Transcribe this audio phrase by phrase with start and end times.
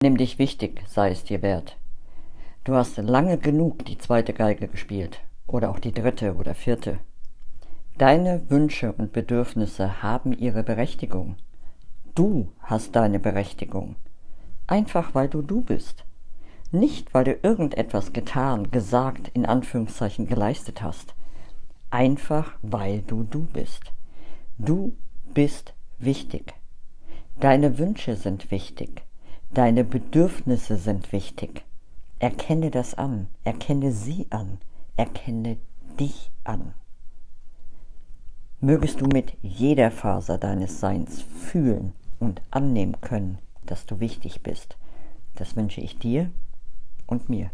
[0.00, 1.76] Nimm dich wichtig, sei es dir wert.
[2.62, 7.00] Du hast lange genug die zweite Geige gespielt oder auch die dritte oder vierte.
[7.96, 11.34] Deine Wünsche und Bedürfnisse haben ihre Berechtigung.
[12.14, 13.96] Du hast deine Berechtigung.
[14.68, 16.04] Einfach weil du du bist.
[16.70, 21.16] Nicht weil du irgendetwas getan, gesagt, in Anführungszeichen geleistet hast.
[21.90, 23.92] Einfach weil du du bist.
[24.58, 24.92] Du
[25.34, 26.54] bist wichtig.
[27.40, 29.02] Deine Wünsche sind wichtig.
[29.54, 31.64] Deine Bedürfnisse sind wichtig.
[32.18, 33.28] Erkenne das an.
[33.44, 34.58] Erkenne sie an.
[34.96, 35.56] Erkenne
[35.98, 36.74] dich an.
[38.60, 44.76] Mögest du mit jeder Faser deines Seins fühlen und annehmen können, dass du wichtig bist.
[45.36, 46.30] Das wünsche ich dir
[47.06, 47.50] und mir.